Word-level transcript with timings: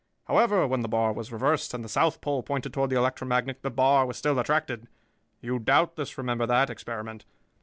However, 0.25 0.65
when 0.65 0.81
the 0.81 0.87
bar 0.87 1.13
was 1.13 1.31
reversed 1.31 1.75
and 1.75 1.85
the 1.85 1.87
south 1.87 2.21
pole 2.21 2.41
pointed 2.41 2.73
toward 2.73 2.89
the 2.89 2.95
electromagnet, 2.97 3.61
the 3.61 3.69
bar 3.69 4.03
was 4.07 4.17
still 4.17 4.39
attracted. 4.39 4.87
You 5.41 5.59
doubtless 5.59 6.17
remember 6.17 6.47
that 6.47 6.71
experiment." 6.71 7.23